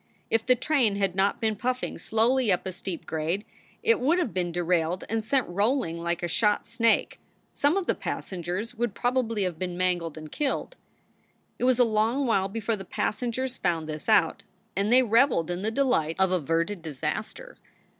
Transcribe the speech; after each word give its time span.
If 0.31 0.47
the 0.47 0.55
train 0.55 0.95
had 0.95 1.13
not 1.15 1.39
been 1.39 1.55
puffing 1.55 1.99
slowly 1.99 2.51
up 2.51 2.65
a 2.65 2.71
steep 2.71 3.05
grade 3.05 3.45
it 3.83 3.99
would 3.99 4.17
have 4.17 4.33
been 4.33 4.51
derailed 4.51 5.03
and 5.09 5.23
sent 5.23 5.47
rolling 5.47 5.99
like 5.99 6.23
a 6.23 6.27
shot 6.27 6.65
snake; 6.65 7.19
some 7.53 7.77
of 7.77 7.85
the 7.85 7.93
passengers 7.93 8.73
would 8.73 8.95
probably 8.95 9.43
have 9.43 9.59
been 9.59 9.77
mangled 9.77 10.17
and 10.17 10.31
killed. 10.31 10.75
It 11.59 11.65
was 11.65 11.77
a 11.77 11.83
long 11.83 12.25
while 12.25 12.47
before 12.49 12.75
the 12.77 12.83
passengers 12.83 13.59
found 13.59 13.87
this 13.87 14.09
out, 14.09 14.41
and 14.75 14.91
they 14.91 15.03
reveled 15.03 15.51
in 15.51 15.61
the 15.61 15.69
delight 15.69 16.15
of 16.17 16.31
averted 16.31 16.81
disaster. 16.81 17.57